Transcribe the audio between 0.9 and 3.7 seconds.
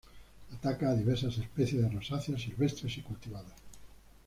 diversas especies de rosáceas silvestres y cultivadas.